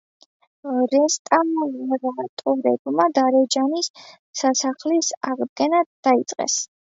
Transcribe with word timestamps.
რესტავრატორებმა 0.93 3.05
დარეჯანის 3.19 3.89
სასახლის 4.41 5.11
აღდგენა 5.33 5.83
დაიწყეს 6.09 6.57